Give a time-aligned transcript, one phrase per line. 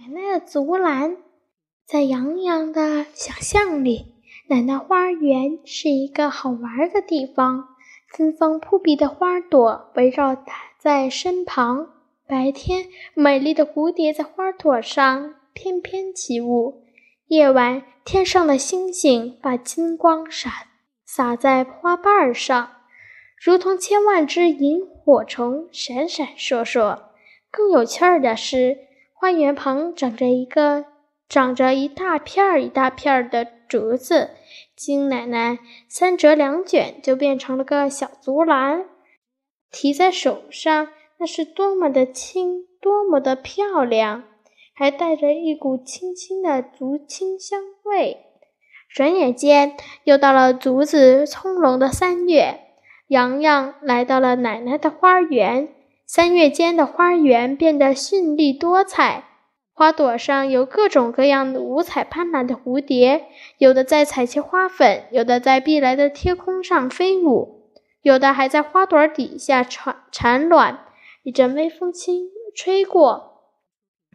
[0.00, 1.18] 奶奶的竹篮，
[1.84, 4.14] 在洋洋的想象里，
[4.46, 7.68] 奶奶花园是一个好玩的地方。
[8.08, 10.42] 芬芳扑鼻的花朵围绕
[10.78, 11.90] 在身旁。
[12.26, 16.82] 白天，美丽的蝴蝶在花朵上翩翩起舞；
[17.26, 20.68] 夜晚，天上的星星把金光洒
[21.04, 22.70] 洒在花瓣上，
[23.38, 27.00] 如同千万只萤火虫闪闪烁烁。
[27.50, 28.88] 更有趣儿的是。
[29.20, 30.86] 花园旁长着一个
[31.28, 34.30] 长着一大片儿一大片儿的竹子，
[34.74, 35.58] 金奶奶
[35.90, 38.86] 三折两卷就变成了个小竹篮，
[39.70, 40.88] 提在手上，
[41.18, 44.24] 那是多么的轻，多么的漂亮，
[44.74, 48.24] 还带着一股清新的竹清香味。
[48.88, 52.58] 转眼间又到了竹子葱茏的三月，
[53.08, 55.74] 洋洋来到了奶奶的花园。
[56.12, 59.28] 三月间的花园变得绚丽多彩，
[59.72, 63.26] 花朵上有各种各样的五彩斑斓的蝴蝶，
[63.58, 67.70] 有的在采集花粉，有的在碧蓝的天空上飞舞，
[68.02, 70.80] 有的还在花朵底下产产卵。
[71.22, 72.24] 一阵微风轻
[72.56, 73.44] 吹过，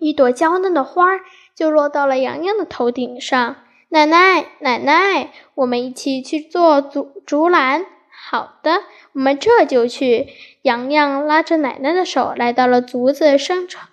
[0.00, 1.20] 一朵娇嫩的花
[1.54, 3.54] 就落到了洋洋的头顶上。
[3.90, 7.86] 奶奶，奶奶，我们一起去做竹竹篮。
[8.26, 10.28] 好的，我们这就去。
[10.62, 13.86] 洋洋拉着奶奶的手，来到了竹子生成、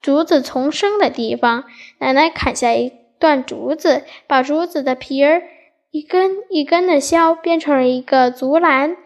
[0.00, 1.64] 竹子丛生的地方。
[1.98, 5.44] 奶奶砍下一段竹子，把竹子的皮儿
[5.92, 8.96] 一根一根的削，变成了一个竹篮。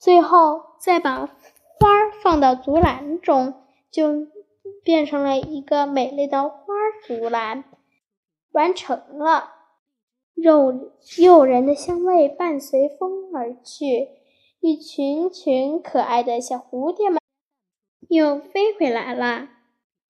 [0.00, 1.30] 最后再把花
[2.22, 4.26] 放到竹篮中，就
[4.82, 6.56] 变成了一个美丽的花
[7.06, 7.64] 竹篮。
[8.52, 9.50] 完成了。
[10.34, 14.08] 诱诱人的香味伴随风而去，
[14.60, 17.20] 一群群可爱的小蝴蝶们
[18.08, 19.50] 又飞回来了。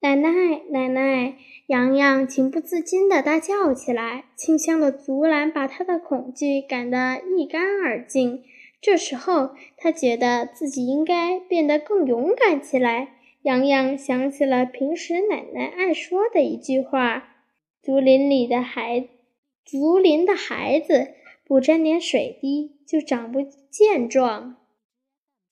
[0.01, 0.31] 奶奶，
[0.71, 1.37] 奶奶！
[1.69, 4.25] 洋洋情不自禁地大叫起来。
[4.35, 8.43] 清香的竹篮把他的恐惧赶得一干二净。
[8.81, 13.15] 这时候，他觉得自己应该变得更勇敢起来。
[13.43, 17.29] 洋洋想起了平时奶奶爱说的一句话
[17.81, 19.07] ：“竹林里的孩。”
[19.65, 21.15] 竹林的孩子
[21.45, 23.41] 不沾点水滴就长不
[23.71, 24.62] 健壮。